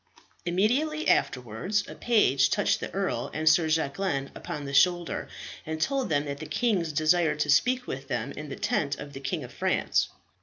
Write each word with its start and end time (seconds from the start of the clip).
Immediately 0.47 1.07
afterwards 1.07 1.87
a 1.87 1.93
page 1.93 2.49
touched 2.49 2.79
the 2.79 2.91
earl 2.91 3.29
and 3.35 3.47
Sir 3.47 3.67
Jacquelin 3.67 4.31
upon 4.33 4.65
the 4.65 4.73
shoulder, 4.73 5.27
and 5.63 5.79
told 5.79 6.09
them 6.09 6.25
that 6.25 6.39
the 6.39 6.47
kings 6.47 6.91
desired 6.91 7.37
to 7.41 7.51
speak 7.51 7.85
with 7.85 8.07
them 8.07 8.31
in 8.31 8.49
the 8.49 8.55
tent 8.55 8.97
of 8.97 9.13
the 9.13 9.19
King 9.19 9.43
of 9.43 9.53
France. 9.53 10.09